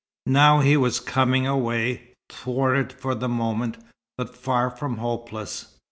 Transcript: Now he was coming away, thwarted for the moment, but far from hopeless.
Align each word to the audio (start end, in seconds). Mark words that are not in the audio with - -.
Now 0.25 0.61
he 0.61 0.77
was 0.77 0.99
coming 0.99 1.45
away, 1.45 2.15
thwarted 2.27 2.91
for 2.91 3.13
the 3.13 3.29
moment, 3.29 3.77
but 4.17 4.35
far 4.35 4.71
from 4.71 4.97
hopeless. 4.97 5.77